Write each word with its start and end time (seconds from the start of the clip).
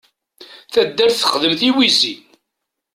Taddart 0.73 1.15
texdem 1.17 1.53
tiwizi. 1.59 2.15